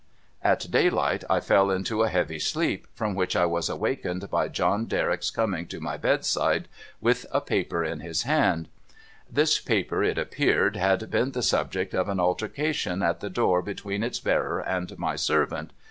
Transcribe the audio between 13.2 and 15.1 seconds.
door between its bearer and